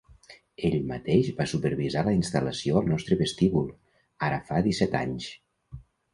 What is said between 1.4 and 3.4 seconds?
va supervisar la instal·lació al nostre